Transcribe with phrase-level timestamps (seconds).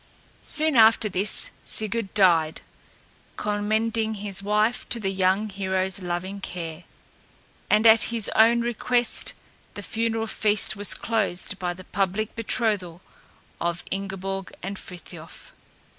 [0.41, 2.61] Soon after this Sigurd died,
[3.37, 6.85] commending his wife to the young hero's loving care.
[7.69, 9.33] And at his own request
[9.75, 13.01] the funeral feast was closed by the public betrothal
[13.59, 15.53] of Ingeborg and Frithiof.